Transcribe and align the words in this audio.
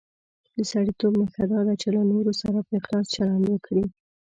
د 0.55 0.57
سړیتوب 0.71 1.13
نښه 1.21 1.43
دا 1.51 1.59
ده 1.67 1.73
چې 1.81 1.87
له 1.95 2.01
نورو 2.11 2.31
سره 2.41 2.57
په 2.67 2.71
اخلاص 2.79 3.05
چلند 3.15 3.45
وکړي. 3.49 3.85